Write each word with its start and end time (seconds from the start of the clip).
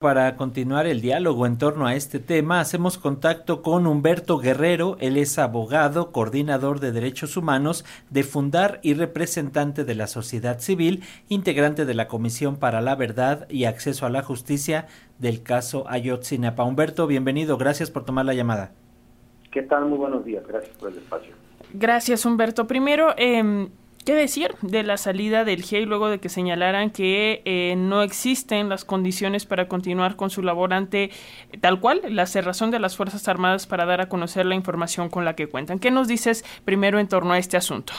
Para 0.00 0.34
continuar 0.38 0.86
el 0.86 1.02
diálogo 1.02 1.44
en 1.44 1.58
torno 1.58 1.86
a 1.86 1.94
este 1.94 2.20
tema, 2.20 2.60
hacemos 2.60 2.96
contacto 2.96 3.60
con 3.60 3.86
Humberto 3.86 4.38
Guerrero. 4.38 4.96
Él 4.98 5.18
es 5.18 5.38
abogado, 5.38 6.10
coordinador 6.10 6.80
de 6.80 6.90
derechos 6.90 7.36
humanos 7.36 7.84
de 8.08 8.22
Fundar 8.22 8.80
y 8.82 8.94
representante 8.94 9.84
de 9.84 9.94
la 9.94 10.06
sociedad 10.06 10.60
civil, 10.60 11.02
integrante 11.28 11.84
de 11.84 11.92
la 11.92 12.08
Comisión 12.08 12.56
para 12.56 12.80
la 12.80 12.96
Verdad 12.96 13.46
y 13.50 13.66
Acceso 13.66 14.06
a 14.06 14.08
la 14.08 14.22
Justicia 14.22 14.86
del 15.18 15.42
caso 15.42 15.84
Ayotzinapa. 15.86 16.64
Humberto, 16.64 17.06
bienvenido. 17.06 17.58
Gracias 17.58 17.90
por 17.90 18.06
tomar 18.06 18.24
la 18.24 18.32
llamada. 18.32 18.72
¿Qué 19.50 19.60
tal? 19.64 19.84
Muy 19.84 19.98
buenos 19.98 20.24
días. 20.24 20.46
Gracias 20.48 20.74
por 20.78 20.92
el 20.92 20.96
espacio. 20.96 21.34
Gracias, 21.74 22.24
Humberto. 22.24 22.66
Primero, 22.66 23.12
eh, 23.18 23.68
¿Qué 24.04 24.14
decir 24.14 24.54
de 24.62 24.82
la 24.82 24.96
salida 24.96 25.44
del 25.44 25.62
GIEI 25.62 25.84
luego 25.84 26.08
de 26.08 26.20
que 26.20 26.30
señalaran 26.30 26.90
que 26.90 27.42
eh, 27.44 27.74
no 27.76 28.02
existen 28.02 28.70
las 28.70 28.86
condiciones 28.86 29.44
para 29.44 29.68
continuar 29.68 30.16
con 30.16 30.30
su 30.30 30.42
labor 30.42 30.72
ante 30.72 31.10
tal 31.60 31.80
cual 31.80 32.00
la 32.08 32.24
cerrazón 32.24 32.70
de 32.70 32.78
las 32.78 32.96
Fuerzas 32.96 33.28
Armadas 33.28 33.66
para 33.66 33.84
dar 33.84 34.00
a 34.00 34.08
conocer 34.08 34.46
la 34.46 34.54
información 34.54 35.10
con 35.10 35.26
la 35.26 35.36
que 35.36 35.48
cuentan? 35.48 35.78
¿Qué 35.78 35.90
nos 35.90 36.08
dices 36.08 36.44
primero 36.64 36.98
en 36.98 37.08
torno 37.08 37.34
a 37.34 37.38
este 37.38 37.58
asunto? 37.58 37.92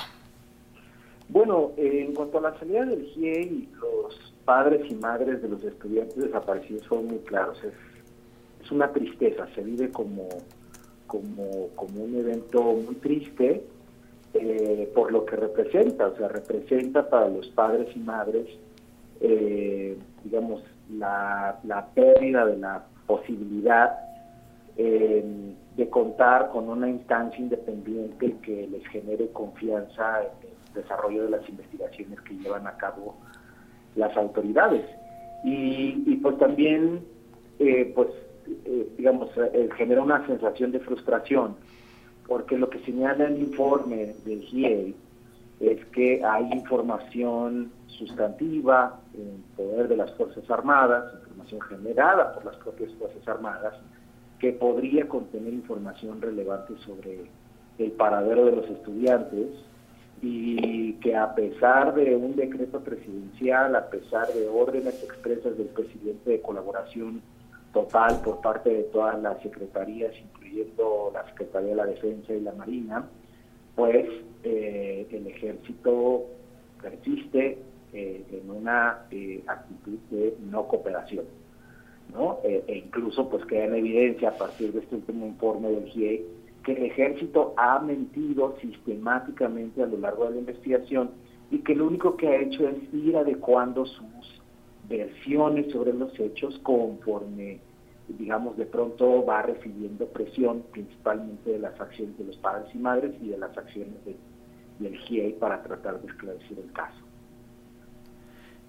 Bueno, 1.30 1.72
en 1.77 2.16
cuanto 2.16 2.40
a 2.40 2.41
la 2.41 2.58
salida 2.58 2.84
del 2.84 3.05
GIEI, 3.05 3.70
los 3.80 4.34
padres 4.44 4.82
y 4.90 4.96
madres 4.96 5.40
de 5.44 5.49
los 5.49 5.63
estudiantes 5.63 6.16
desaparecidos 6.16 6.88
fueron 6.88 7.10
muy 7.10 7.20
claros. 7.20 7.63
Es, 7.63 7.74
es 8.66 8.72
una 8.72 8.91
tristeza, 8.91 9.48
se 9.54 9.62
vive 9.62 9.91
como, 9.91 10.27
como, 11.05 11.70
como 11.76 12.04
un 12.04 12.16
evento 12.16 12.60
muy 12.63 12.96
triste 12.96 13.63
eh, 14.34 14.90
por 14.95 15.12
lo 15.12 15.26
que 15.26 15.35
representa, 15.35 16.08
o 16.08 16.16
sea, 16.16 16.30
representa 16.30 17.09
para 17.09 17.27
los 17.27 17.49
padres 17.49 17.90
y 17.94 17.99
madres, 17.99 18.48
eh, 19.20 19.98
digamos, 20.23 20.63
la, 20.90 21.59
pérdida 21.94 22.45
de 22.45 22.57
la 22.57 22.85
posibilidad 23.07 23.99
eh, 24.77 25.54
de 25.76 25.90
contar 25.90 26.49
con 26.49 26.70
una 26.70 26.90
instancia 26.90 27.41
independiente 27.41 28.38
que 28.41 28.68
les 28.68 28.88
genere 28.88 29.27
confianza 29.34 30.21
en 30.21 30.48
el 30.48 30.82
desarrollo 30.82 31.23
de 31.23 31.32
las 31.32 31.49
investigaciones 31.49 32.21
que 32.21 32.35
llevan 32.35 32.68
a 32.68 32.77
cabo 32.77 33.18
las 33.98 34.16
autoridades. 34.16 34.85
Y, 35.43 36.04
y 36.05 36.16
pues 36.21 36.38
también, 36.38 37.04
pues, 37.95 38.07
digamos, 38.98 39.29
genera 39.76 40.01
una 40.01 40.26
sensación 40.26 40.71
de 40.71 40.79
frustración 40.79 41.57
porque 42.32 42.57
lo 42.57 42.70
que 42.70 42.79
señala 42.85 43.26
el 43.26 43.40
informe 43.40 44.15
del 44.24 44.41
GIEI 44.43 44.96
es 45.60 45.85
que 45.87 46.24
hay 46.24 46.49
información 46.54 47.70
sustantiva 47.88 49.01
en 49.13 49.43
poder 49.57 49.90
de 49.90 49.98
las 49.98 50.13
Fuerzas 50.13 50.49
Armadas, 50.49 51.13
información 51.20 51.60
generada 51.60 52.34
por 52.34 52.46
las 52.46 52.55
propias 52.55 52.90
Fuerzas 52.93 53.27
Armadas, 53.27 53.73
que 54.40 54.54
podría 54.54 55.10
contener 55.10 55.54
información 55.54 56.21
relevante 56.21 56.73
sobre 56.85 57.29
el 57.77 57.91
paradero 57.91 58.45
de 58.45 58.55
los 58.55 58.70
estudiantes 58.70 59.49
y 60.21 60.93
que 61.01 61.18
a 61.18 61.35
pesar 61.35 61.93
de 61.95 62.16
un 62.16 62.38
decreto 62.38 62.79
presidencial, 62.79 63.76
a 63.76 63.90
pesar 63.90 64.29
de 64.29 64.47
órdenes 64.47 65.03
expresas 65.03 65.57
del 65.57 65.68
presidente 65.68 66.29
de 66.29 66.41
colaboración 66.41 67.22
total 67.73 68.22
por 68.23 68.40
parte 68.40 68.69
de 68.69 68.84
todas 68.84 69.22
las 69.22 69.41
secretarías, 69.41 70.13
la 71.13 71.25
Secretaría 71.30 71.69
de 71.69 71.75
la 71.75 71.85
Defensa 71.85 72.34
y 72.34 72.41
la 72.41 72.53
Marina, 72.53 73.07
pues 73.75 74.07
eh, 74.44 75.07
el 75.12 75.28
ejército 75.28 76.25
persiste 76.81 77.57
eh, 77.94 78.24
en 78.31 78.50
una 78.50 79.06
eh, 79.12 79.44
actitud 79.47 79.97
de 80.09 80.35
no 80.50 80.68
cooperación. 80.68 81.25
¿no? 82.13 82.40
e 82.44 82.84
incluso 82.85 83.29
pues 83.29 83.46
queda 83.46 83.66
en 83.66 83.75
evidencia 83.75 84.29
a 84.29 84.38
partir 84.38 84.74
de 84.74 84.79
este 84.79 84.96
último 84.96 85.28
informe 85.28 85.69
del 85.69 85.85
GIE 85.85 86.25
que 86.63 86.74
el 86.74 86.84
ejército 86.84 87.53
ha 87.57 87.79
mentido 87.79 88.57
sistemáticamente 88.62 89.81
a 89.81 89.85
lo 89.85 89.97
largo 89.97 90.25
de 90.25 90.31
la 90.31 90.38
investigación 90.39 91.12
y 91.50 91.59
que 91.59 91.75
lo 91.75 91.88
único 91.88 92.16
que 92.16 92.28
ha 92.28 92.35
hecho 92.38 92.68
es 92.68 92.75
ir 92.94 93.16
adecuando 93.18 93.85
sus 93.85 94.41
versiones 94.88 95.72
sobre 95.72 95.94
los 95.94 96.18
hechos 96.19 96.59
conforme, 96.63 97.59
digamos, 98.13 98.57
de 98.57 98.66
pronto 98.66 99.25
va 99.25 99.41
recibiendo 99.41 100.05
presión 100.07 100.63
principalmente 100.72 101.51
de 101.51 101.59
las 101.59 101.79
acciones 101.79 102.17
de 102.17 102.25
los 102.25 102.38
padres 102.38 102.73
y 102.73 102.77
madres 102.77 103.13
y 103.22 103.29
de 103.29 103.38
las 103.38 103.57
acciones 103.57 103.95
del 104.79 104.97
GIEI 104.97 105.33
para 105.33 105.61
tratar 105.63 106.01
de 106.01 106.07
esclarecer 106.07 106.57
el 106.59 106.71
caso. 106.71 107.01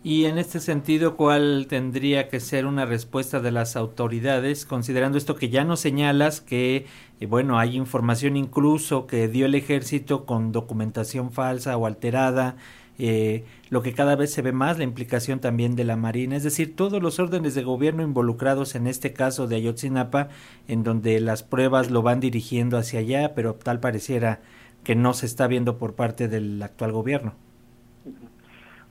Y 0.05 0.25
en 0.25 0.37
este 0.37 0.59
sentido, 0.59 1.17
¿cuál 1.17 1.67
tendría 1.69 2.29
que 2.29 2.41
ser 2.41 2.67
una 2.67 2.87
respuesta 2.87 3.39
de 3.39 3.53
las 3.53 3.77
autoridades, 3.77 4.67
considerando 4.67 5.17
esto 5.17 5.37
que 5.37 5.49
ya 5.49 5.63
nos 5.63 5.79
señalas, 5.79 6.41
que, 6.41 6.87
eh, 7.21 7.27
bueno, 7.27 7.57
hay 7.57 7.77
información 7.77 8.37
incluso 8.37 9.07
que 9.07 9.29
dio 9.29 9.47
el 9.47 9.55
ejército 9.55 10.27
con 10.27 10.51
documentación 10.51 11.31
falsa 11.31 11.77
o 11.77 11.87
alterada, 11.87 12.57
eh, 13.05 13.45
lo 13.69 13.83
que 13.83 13.95
cada 13.95 14.15
vez 14.15 14.33
se 14.33 14.43
ve 14.43 14.53
más, 14.53 14.79
la 14.79 14.85
implicación 14.85 15.41
también 15.41 15.75
de 15.75 15.83
la 15.83 15.97
Marina, 15.97 16.37
es 16.37 16.45
decir, 16.45 16.77
todos 16.77 17.03
los 17.03 17.19
órdenes 17.19 17.57
de 17.57 17.65
gobierno 17.65 18.05
involucrados 18.05 18.77
en 18.77 18.87
este 18.87 19.13
caso 19.13 19.49
de 19.49 19.57
Ayotzinapa, 19.57 20.29
en 20.69 20.85
donde 20.85 21.19
las 21.19 21.43
pruebas 21.43 21.91
lo 21.91 22.03
van 22.03 22.21
dirigiendo 22.21 22.79
hacia 22.79 23.01
allá, 23.01 23.35
pero 23.35 23.55
tal 23.55 23.81
pareciera 23.81 24.39
que 24.85 24.95
no 24.95 25.15
se 25.15 25.27
está 25.27 25.49
viendo 25.49 25.79
por 25.79 25.95
parte 25.95 26.29
del 26.29 26.63
actual 26.63 26.93
gobierno. 26.93 27.33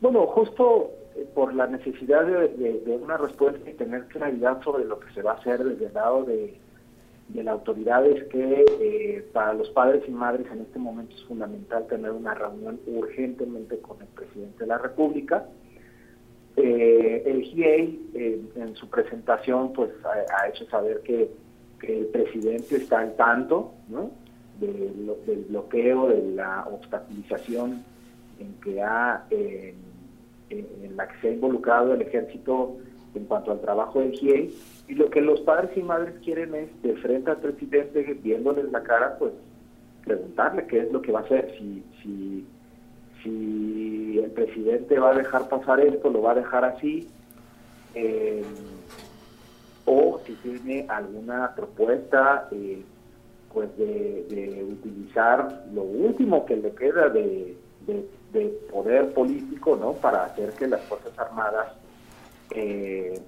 Bueno, 0.01 0.27
justo 0.27 0.91
eh, 1.15 1.25
por 1.33 1.53
la 1.53 1.67
necesidad 1.67 2.25
de, 2.25 2.49
de 2.85 2.97
una 3.01 3.15
respuesta 3.15 3.69
y 3.69 3.75
tener 3.75 4.07
claridad 4.07 4.61
sobre 4.61 4.83
lo 4.83 4.99
que 4.99 5.09
se 5.13 5.21
va 5.21 5.31
a 5.31 5.35
hacer 5.35 5.63
desde 5.63 5.85
el 5.85 5.93
lado 5.93 6.25
de 6.25 6.59
de 7.29 7.43
la 7.43 7.51
autoridad 7.51 8.05
es 8.05 8.23
que 8.25 8.65
eh, 8.79 9.25
para 9.31 9.53
los 9.53 9.69
padres 9.69 10.03
y 10.07 10.11
madres 10.11 10.47
en 10.51 10.61
este 10.61 10.79
momento 10.79 11.15
es 11.15 11.23
fundamental 11.23 11.87
tener 11.87 12.11
una 12.11 12.33
reunión 12.33 12.79
urgentemente 12.87 13.77
con 13.79 14.01
el 14.01 14.07
presidente 14.07 14.59
de 14.59 14.67
la 14.67 14.77
República. 14.77 15.45
Eh, 16.57 17.23
el 17.25 17.43
GIEI 17.43 18.09
eh, 18.13 18.41
en 18.55 18.75
su 18.75 18.89
presentación 18.89 19.71
pues 19.71 19.91
ha, 20.05 20.47
hecho 20.47 20.65
saber 20.65 21.01
que, 21.01 21.29
el 21.81 22.05
presidente 22.07 22.75
está 22.75 22.99
al 22.99 23.15
tanto 23.15 23.73
del 24.59 25.45
bloqueo, 25.49 26.09
de 26.09 26.35
la 26.35 26.67
obstaculización 26.71 27.83
en 28.39 28.53
que 28.61 28.83
ha 28.83 29.25
en 29.31 30.95
la 30.95 31.07
que 31.07 31.19
se 31.21 31.29
ha 31.29 31.31
involucrado 31.31 31.95
el 31.95 32.03
ejército 32.03 32.77
en 33.13 33.25
cuanto 33.25 33.51
al 33.51 33.61
trabajo 33.61 33.99
del 33.99 34.11
GIEI 34.11 34.53
y 34.87 34.95
lo 34.95 35.09
que 35.09 35.21
los 35.21 35.41
padres 35.41 35.71
y 35.75 35.81
madres 35.81 36.15
quieren 36.23 36.53
es, 36.55 36.81
de 36.81 36.95
frente 36.95 37.31
al 37.31 37.37
presidente, 37.37 38.01
viéndoles 38.21 38.71
la 38.71 38.83
cara, 38.83 39.17
pues 39.17 39.33
preguntarle 40.03 40.65
qué 40.67 40.79
es 40.79 40.91
lo 40.91 41.01
que 41.01 41.11
va 41.11 41.19
a 41.19 41.23
hacer. 41.23 41.53
Si, 41.57 41.83
si, 42.01 42.45
si 43.23 44.19
el 44.19 44.31
presidente 44.31 44.99
va 44.99 45.11
a 45.11 45.15
dejar 45.15 45.47
pasar 45.47 45.79
esto, 45.79 46.09
lo 46.09 46.21
va 46.21 46.31
a 46.31 46.35
dejar 46.35 46.65
así, 46.65 47.07
eh, 47.95 48.43
o 49.85 50.19
si 50.25 50.33
tiene 50.35 50.85
alguna 50.89 51.53
propuesta 51.55 52.47
eh, 52.51 52.83
pues 53.53 53.75
de, 53.77 54.65
utilizar 54.69 55.65
lo 55.73 55.83
último 55.83 56.45
que 56.45 56.55
le 56.55 56.71
queda 56.71 57.09
de, 57.09 57.57
de, 57.85 58.47
poder 58.71 59.13
político 59.13 59.75
no 59.75 59.93
para 59.93 60.25
hacer 60.25 60.53
que 60.53 60.67
las 60.67 60.81
fuerzas 60.85 61.17
armadas 61.19 61.73
eh, 62.55 63.19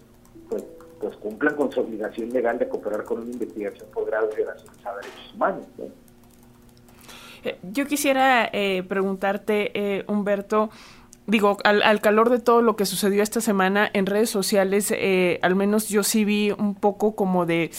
pues 0.50 0.64
pues 1.04 1.18
cumplan 1.18 1.54
con 1.56 1.70
su 1.70 1.82
obligación 1.82 2.30
legal 2.30 2.58
de 2.58 2.70
cooperar 2.70 3.04
con 3.04 3.20
una 3.20 3.32
investigación 3.32 3.90
por 3.94 4.06
grado 4.06 4.28
de 4.28 4.38
violaciones 4.38 4.86
a 4.86 4.96
derechos 4.96 5.34
humanos. 5.36 5.66
Eh, 7.44 7.58
yo 7.62 7.86
quisiera 7.86 8.50
eh, 8.54 8.84
preguntarte, 8.88 9.72
eh, 9.74 10.06
Humberto, 10.08 10.70
digo, 11.28 11.58
al, 11.64 12.02
calor 12.02 12.30
de 12.30 12.40
todo 12.40 12.62
lo 12.62 12.76
que 12.76 12.86
sucedió 12.86 13.24
esta 13.24 13.42
semana 13.42 13.90
en 13.94 14.06
redes 14.06 14.30
sociales, 14.30 14.94
al 15.42 15.56
menos 15.56 15.90
yo 15.90 16.04
sí 16.04 16.26
vi 16.26 16.52
un 16.52 16.76
poco 16.76 17.16
como 17.16 17.46
de 17.46 17.72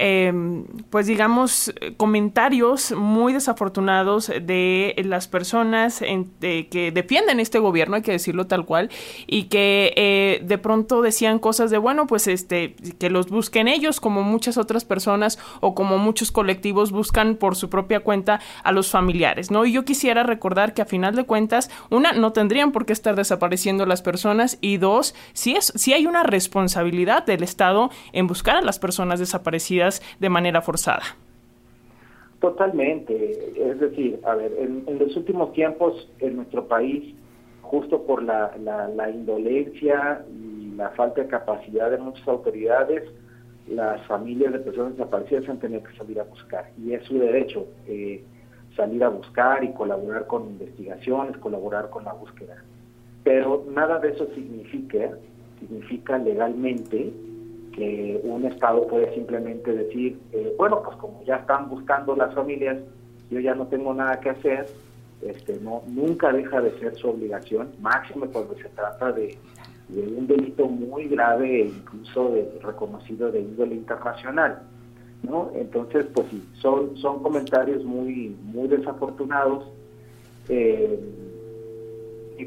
Em, 0.00 0.64
pues 0.90 1.08
digamos, 1.08 1.74
comentarios 1.96 2.92
muy 2.92 3.32
desafortunados 3.32 4.28
de 4.28 4.94
las 5.04 5.26
personas 5.26 5.98
que 5.98 6.92
defienden 6.94 7.40
este 7.40 7.58
gobierno, 7.58 7.96
hay 7.96 8.02
que 8.02 8.12
decirlo 8.12 8.46
tal 8.46 8.64
cual, 8.64 8.90
y 9.26 9.44
que 9.44 9.92
eh, 9.96 10.40
de 10.44 10.58
pronto 10.58 11.02
decían 11.02 11.40
cosas 11.40 11.72
de, 11.72 11.78
bueno, 11.78 12.06
pues 12.06 12.28
este, 12.28 12.76
que 13.00 13.10
los 13.10 13.28
busquen 13.28 13.66
ellos, 13.66 14.00
como 14.00 14.22
muchas 14.22 14.56
otras 14.56 14.84
personas 14.84 15.40
o 15.60 15.74
como 15.74 15.98
muchos 15.98 16.30
colectivos 16.30 16.92
buscan 16.92 17.34
por 17.34 17.56
su 17.56 17.68
propia 17.68 17.98
cuenta 17.98 18.40
a 18.62 18.70
los 18.70 18.92
familiares, 18.92 19.50
¿no? 19.50 19.64
Y 19.64 19.72
yo 19.72 19.84
quisiera 19.84 20.22
recordar 20.22 20.74
que 20.74 20.82
a 20.82 20.86
final 20.86 21.16
de 21.16 21.24
cuentas, 21.24 21.70
una, 21.90 22.12
no 22.12 22.32
tendrían 22.32 22.70
por 22.70 22.86
qué 22.88 22.94
estar 22.94 23.14
desapareciendo 23.14 23.84
las 23.84 24.00
personas, 24.00 24.58
y 24.62 24.78
dos, 24.78 25.14
si, 25.34 25.54
es, 25.54 25.66
si 25.76 25.92
hay 25.92 26.06
una 26.06 26.22
responsabilidad 26.22 27.26
del 27.26 27.42
Estado 27.42 27.90
en 28.14 28.26
buscar 28.26 28.56
a 28.56 28.62
las 28.62 28.78
personas 28.78 29.20
desaparecidas 29.20 30.00
de 30.18 30.30
manera 30.30 30.62
forzada. 30.62 31.02
Totalmente. 32.40 33.52
Es 33.56 33.78
decir, 33.78 34.20
a 34.24 34.34
ver, 34.34 34.52
en, 34.58 34.98
los 34.98 35.14
últimos 35.16 35.52
tiempos 35.52 36.08
en 36.20 36.36
nuestro 36.36 36.66
país, 36.66 37.14
justo 37.60 38.02
por 38.04 38.22
la, 38.22 38.56
la, 38.56 39.10
indolencia 39.10 40.24
y 40.32 40.70
la 40.76 40.88
falta 40.90 41.20
de 41.20 41.28
capacidad 41.28 41.90
de 41.90 41.98
muchas 41.98 42.26
autoridades, 42.26 43.02
las 43.68 44.00
familias 44.06 44.54
de 44.54 44.60
personas 44.60 44.92
desaparecidas 44.96 45.46
han 45.50 45.58
tenido 45.58 45.82
que 45.82 45.94
salir 45.94 46.18
a 46.20 46.24
buscar. 46.24 46.70
Y 46.82 46.94
es 46.94 47.04
su 47.04 47.18
derecho 47.18 47.66
eh, 47.86 48.24
salir 48.74 49.04
a 49.04 49.10
buscar 49.10 49.62
y 49.62 49.72
colaborar 49.72 50.26
con 50.26 50.48
investigaciones, 50.48 51.36
colaborar 51.36 51.90
con 51.90 52.04
la 52.04 52.14
búsqueda. 52.14 52.62
Pero 53.28 53.62
nada 53.74 53.98
de 53.98 54.08
eso 54.08 54.26
significa, 54.34 55.10
significa 55.60 56.16
legalmente 56.16 57.12
que 57.74 58.18
un 58.24 58.46
Estado 58.46 58.88
puede 58.88 59.14
simplemente 59.14 59.70
decir, 59.70 60.18
eh, 60.32 60.54
bueno, 60.56 60.82
pues 60.82 60.96
como 60.96 61.22
ya 61.24 61.36
están 61.36 61.68
buscando 61.68 62.16
las 62.16 62.34
familias, 62.34 62.78
yo 63.30 63.38
ya 63.38 63.54
no 63.54 63.66
tengo 63.66 63.92
nada 63.92 64.18
que 64.18 64.30
hacer, 64.30 64.66
este, 65.20 65.60
no, 65.60 65.82
nunca 65.88 66.32
deja 66.32 66.62
de 66.62 66.70
ser 66.78 66.96
su 66.96 67.10
obligación, 67.10 67.68
máximo 67.82 68.24
cuando 68.32 68.54
se 68.54 68.70
trata 68.70 69.12
de, 69.12 69.36
un 69.90 70.26
delito 70.26 70.66
muy 70.66 71.06
grave 71.08 71.64
e 71.64 71.66
incluso 71.66 72.30
de, 72.30 72.58
reconocido 72.62 73.30
de 73.30 73.42
índole 73.42 73.74
internacional. 73.74 74.62
¿no? 75.22 75.50
Entonces, 75.54 76.06
pues 76.14 76.28
sí, 76.30 76.42
son, 76.54 76.96
son 76.96 77.22
comentarios 77.22 77.84
muy, 77.84 78.34
muy 78.42 78.68
desafortunados 78.68 79.66
eh, 80.48 80.98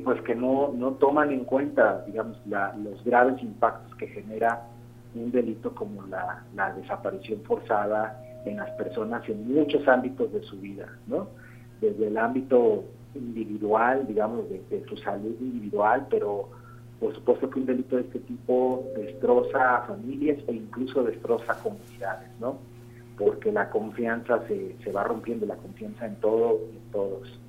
pues 0.04 0.22
que 0.22 0.36
no, 0.36 0.72
no 0.74 0.92
toman 0.94 1.32
en 1.32 1.46
cuenta, 1.46 2.04
digamos, 2.06 2.38
los 2.46 3.04
graves 3.04 3.42
impactos 3.42 3.96
que 3.96 4.08
genera 4.08 4.68
un 5.16 5.32
delito 5.32 5.74
como 5.74 6.06
la, 6.08 6.44
la 6.56 6.74
desaparición 6.74 7.42
forzada 7.44 8.22
en 8.46 8.58
las 8.58 8.70
personas 8.72 9.28
en 9.30 9.54
muchos 9.54 9.88
ámbitos 9.88 10.32
de 10.32 10.42
su 10.44 10.58
vida, 10.60 10.88
¿no? 11.08 11.28
desde 11.82 12.08
el 12.08 12.18
ámbito 12.18 12.86
individual, 13.16 14.08
digamos, 14.08 14.46
de, 14.50 14.86
su 14.88 14.96
salud 14.98 15.36
individual, 15.42 16.08
pero 16.10 16.48
por 17.00 17.14
supuesto 17.16 17.50
que 17.50 17.60
un 17.60 17.66
delito 17.66 17.96
de 17.96 18.04
este 18.04 18.20
tipo 18.20 18.86
destroza 18.96 19.78
a 19.78 19.88
familias 19.88 20.38
e 20.48 20.54
incluso 20.54 21.04
destroza 21.04 21.60
comunidades, 21.62 22.30
¿no? 22.40 22.60
Porque 23.18 23.52
la 23.52 23.70
confianza 23.70 24.48
se, 24.48 24.78
se 24.84 24.92
va 24.92 25.04
rompiendo, 25.04 25.48
la 25.48 25.56
confianza 25.56 26.06
en 26.06 26.16
todo 26.18 26.60
y 26.72 26.78
en 26.78 26.92
todos. 26.92 27.40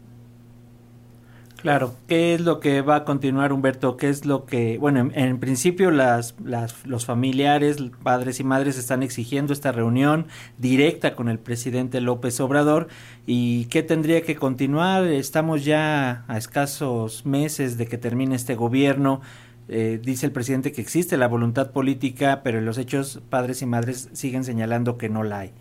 Claro, 1.63 1.95
¿qué 2.09 2.35
es 2.35 2.41
lo 2.41 2.59
que 2.59 2.83
va 2.83 2.97
a 2.97 3.05
continuar 3.05 3.53
Humberto? 3.53 3.97
¿Qué 3.97 4.09
es 4.09 4.27
lo 4.27 4.47
que, 4.47 4.79
bueno, 4.79 5.11
en, 5.15 5.39
principio 5.39 5.93
las, 5.93 6.35
las, 6.45 6.85
los 6.85 7.07
familiares, 7.07 7.77
padres 8.03 8.41
y 8.41 8.45
madres 8.45 8.77
están 8.77 9.05
exigiendo 9.05 9.53
esta 9.53 9.71
reunión 9.71 10.27
directa 10.59 11.15
con 11.15 11.29
el 11.29 11.39
presidente 11.39 12.01
López 12.01 12.41
Obrador 12.41 12.89
y 13.27 13.67
qué 13.67 13.85
tendría 13.85 14.23
que 14.23 14.35
continuar? 14.35 15.05
Estamos 15.05 15.65
ya 15.65 16.25
a 16.27 16.37
escasos 16.37 17.25
meses 17.25 17.79
de 17.79 17.87
que 17.87 17.97
termine 17.97 18.35
este 18.35 18.57
gobierno. 18.57 19.21
Eh, 19.69 20.01
dice 20.03 20.27
el 20.27 20.33
presidente 20.33 20.73
que 20.73 20.81
existe 20.81 21.17
la 21.17 21.29
voluntad 21.29 21.71
política, 21.71 22.41
pero 22.43 22.59
en 22.59 22.65
los 22.65 22.77
hechos 22.77 23.23
padres 23.31 23.63
y 23.63 23.67
madres 23.67 24.09
siguen 24.15 24.43
señalando 24.43 24.99
que 24.99 25.09
no 25.09 25.23
la 25.23 25.39
hay. 25.39 25.53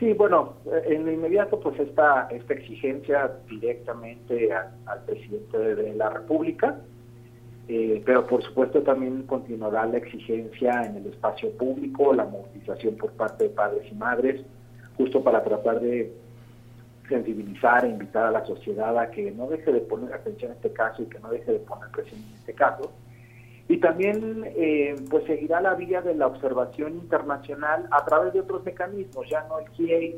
Sí, 0.00 0.14
bueno, 0.14 0.54
en 0.86 1.04
lo 1.04 1.12
inmediato, 1.12 1.60
pues 1.60 1.78
esta, 1.78 2.26
esta 2.30 2.54
exigencia 2.54 3.30
directamente 3.50 4.50
al 4.50 5.04
presidente 5.04 5.58
de 5.58 5.94
la 5.94 6.08
República, 6.08 6.80
eh, 7.68 8.02
pero 8.06 8.26
por 8.26 8.42
supuesto 8.42 8.82
también 8.82 9.24
continuará 9.24 9.84
la 9.84 9.98
exigencia 9.98 10.86
en 10.86 10.96
el 10.96 11.06
espacio 11.08 11.50
público, 11.52 12.14
la 12.14 12.24
movilización 12.24 12.96
por 12.96 13.12
parte 13.12 13.44
de 13.44 13.50
padres 13.50 13.92
y 13.92 13.94
madres, 13.94 14.40
justo 14.96 15.22
para 15.22 15.44
tratar 15.44 15.80
de 15.80 16.10
sensibilizar 17.06 17.84
e 17.84 17.90
invitar 17.90 18.24
a 18.24 18.30
la 18.30 18.46
sociedad 18.46 18.98
a 18.98 19.10
que 19.10 19.30
no 19.32 19.48
deje 19.48 19.70
de 19.70 19.80
poner 19.80 20.14
atención 20.14 20.52
a 20.52 20.54
este 20.54 20.72
caso 20.72 21.02
y 21.02 21.06
que 21.06 21.18
no 21.18 21.28
deje 21.28 21.52
de 21.52 21.58
poner 21.58 21.90
presión 21.90 22.22
en 22.22 22.38
este 22.38 22.54
caso 22.54 22.90
y 23.70 23.78
también 23.78 24.42
eh, 24.56 24.96
pues 25.08 25.24
seguirá 25.26 25.60
la 25.60 25.76
vía 25.76 26.02
de 26.02 26.16
la 26.16 26.26
observación 26.26 26.96
internacional 26.96 27.86
a 27.92 28.04
través 28.04 28.32
de 28.32 28.40
otros 28.40 28.64
mecanismos, 28.64 29.30
ya 29.30 29.46
no 29.48 29.60
el 29.60 29.68
GIEI, 29.68 30.16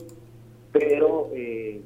pero 0.73 1.29
eh, 1.35 1.83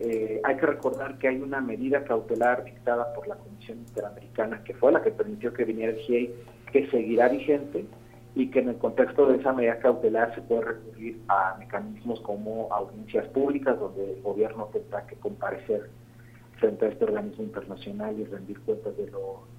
eh, 0.00 0.40
hay 0.42 0.56
que 0.56 0.64
recordar 0.64 1.18
que 1.18 1.28
hay 1.28 1.38
una 1.42 1.60
medida 1.60 2.02
cautelar 2.02 2.64
dictada 2.64 3.12
por 3.12 3.28
la 3.28 3.34
Comisión 3.34 3.80
Interamericana, 3.80 4.64
que 4.64 4.72
fue 4.72 4.90
la 4.90 5.02
que 5.02 5.10
permitió 5.10 5.52
que 5.52 5.64
viniera 5.64 5.92
el 5.92 5.98
GIEI, 5.98 6.34
que 6.72 6.88
seguirá 6.88 7.28
vigente 7.28 7.84
y 8.34 8.50
que 8.50 8.60
en 8.60 8.70
el 8.70 8.78
contexto 8.78 9.26
de 9.26 9.36
esa 9.36 9.52
medida 9.52 9.78
cautelar 9.80 10.34
se 10.34 10.40
puede 10.40 10.62
recurrir 10.62 11.20
a 11.28 11.56
mecanismos 11.58 12.22
como 12.22 12.72
audiencias 12.72 13.26
públicas, 13.28 13.78
donde 13.78 14.14
el 14.14 14.22
gobierno 14.22 14.70
tendrá 14.72 15.06
que 15.06 15.16
comparecer 15.16 15.90
frente 16.58 16.86
a 16.86 16.88
este 16.88 17.04
organismo 17.04 17.44
internacional 17.44 18.18
y 18.18 18.24
rendir 18.24 18.58
cuentas 18.60 18.96
de 18.96 19.10
lo 19.10 19.55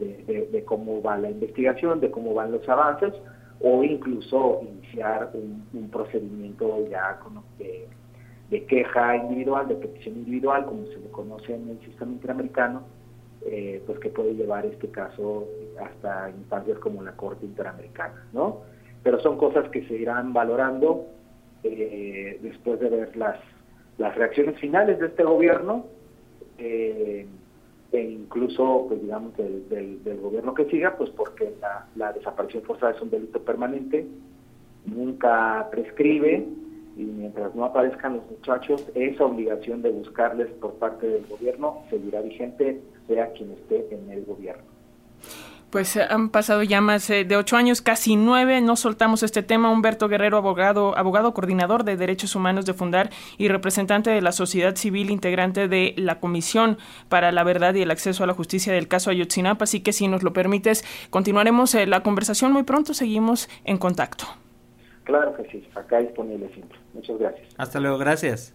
de, 0.00 0.64
cómo 0.64 1.02
va 1.02 1.18
la 1.18 1.30
investigación, 1.30 2.00
de 2.00 2.10
cómo 2.10 2.34
van 2.34 2.52
los 2.52 2.68
avances, 2.68 3.12
o 3.60 3.84
incluso 3.84 4.60
iniciar 4.62 5.30
un, 5.34 5.88
procedimiento 5.90 6.86
ya 6.88 7.18
con, 7.18 7.42
de, 7.58 7.86
de, 8.48 8.64
queja 8.64 9.16
individual, 9.16 9.68
de 9.68 9.74
petición 9.76 10.16
individual, 10.16 10.64
como 10.64 10.86
se 10.86 10.98
le 10.98 11.10
conoce 11.10 11.54
en 11.54 11.68
el 11.68 11.80
sistema 11.80 12.12
interamericano, 12.12 12.82
eh, 13.46 13.82
pues 13.86 13.98
que 14.00 14.10
puede 14.10 14.34
llevar 14.34 14.66
este 14.66 14.88
caso 14.88 15.46
hasta 15.80 16.30
instancias 16.30 16.78
como 16.78 17.02
la 17.02 17.12
Corte 17.12 17.46
Interamericana, 17.46 18.26
¿no? 18.32 18.60
Pero 19.02 19.18
son 19.20 19.38
cosas 19.38 19.68
que 19.70 19.86
se 19.86 19.94
irán 19.94 20.34
valorando 20.34 21.06
eh, 21.62 22.38
después 22.42 22.78
de 22.80 22.90
ver 22.90 23.16
las, 23.16 23.38
las 23.96 24.14
reacciones 24.14 24.58
finales 24.58 24.98
de 24.98 25.06
este 25.06 25.24
gobierno. 25.24 25.86
Eh, 26.58 27.26
e 27.92 28.00
incluso, 28.00 28.86
pues 28.88 29.02
digamos, 29.02 29.36
del, 29.36 29.68
del, 29.68 30.20
gobierno 30.20 30.54
que 30.54 30.66
siga, 30.66 30.96
pues 30.96 31.10
porque 31.10 31.52
la, 31.60 31.86
la, 31.96 32.12
desaparición 32.12 32.62
forzada 32.62 32.92
es 32.92 33.02
un 33.02 33.10
delito 33.10 33.40
permanente, 33.42 34.06
nunca 34.86 35.68
prescribe, 35.70 36.46
y 36.96 37.02
mientras 37.02 37.54
no 37.54 37.64
aparezcan 37.64 38.16
los 38.16 38.30
muchachos, 38.30 38.84
esa 38.94 39.24
obligación 39.24 39.82
de 39.82 39.90
buscarles 39.90 40.48
por 40.60 40.74
parte 40.74 41.08
del 41.08 41.26
gobierno 41.26 41.82
seguirá 41.88 42.20
vigente, 42.20 42.80
sea 43.08 43.32
quien 43.32 43.52
esté 43.52 43.86
en 43.90 44.10
el 44.10 44.24
gobierno. 44.24 44.64
Pues 45.70 45.94
eh, 45.94 46.02
han 46.08 46.30
pasado 46.30 46.62
ya 46.64 46.80
más 46.80 47.08
eh, 47.10 47.24
de 47.24 47.36
ocho 47.36 47.56
años, 47.56 47.80
casi 47.80 48.16
nueve. 48.16 48.60
No 48.60 48.76
soltamos 48.76 49.22
este 49.22 49.42
tema. 49.42 49.70
Humberto 49.70 50.08
Guerrero, 50.08 50.36
abogado, 50.36 50.98
abogado 50.98 51.32
coordinador 51.32 51.84
de 51.84 51.96
Derechos 51.96 52.34
Humanos 52.34 52.66
de 52.66 52.74
Fundar 52.74 53.10
y 53.38 53.48
representante 53.48 54.10
de 54.10 54.20
la 54.20 54.32
sociedad 54.32 54.74
civil, 54.74 55.10
integrante 55.10 55.68
de 55.68 55.94
la 55.96 56.18
Comisión 56.18 56.78
para 57.08 57.30
la 57.30 57.44
Verdad 57.44 57.74
y 57.74 57.82
el 57.82 57.90
Acceso 57.90 58.24
a 58.24 58.26
la 58.26 58.34
Justicia 58.34 58.72
del 58.72 58.88
caso 58.88 59.10
Ayotzinapa. 59.10 59.64
Así 59.64 59.80
que, 59.80 59.92
si 59.92 60.08
nos 60.08 60.22
lo 60.22 60.32
permites, 60.32 60.84
continuaremos 61.10 61.74
eh, 61.74 61.86
la 61.86 62.02
conversación 62.02 62.52
muy 62.52 62.64
pronto. 62.64 62.92
Seguimos 62.92 63.48
en 63.64 63.78
contacto. 63.78 64.24
Claro 65.04 65.34
que 65.36 65.44
sí, 65.50 65.68
acá 65.74 65.98
disponible 65.98 66.50
siempre. 66.52 66.78
Muchas 66.94 67.18
gracias. 67.18 67.48
Hasta 67.56 67.80
luego, 67.80 67.98
gracias. 67.98 68.54